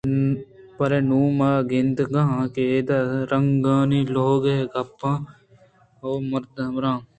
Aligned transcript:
بلے 0.77 0.99
نُوں 1.09 1.27
من 1.37 1.53
گِندگاہاں 1.69 2.43
کہ 2.53 2.63
اِدءَرنگانی 2.73 4.01
لُوہیگے 4.13 4.57
ءَکپان 4.81 5.19
ءُ 6.09 6.25
مِراں 6.73 6.97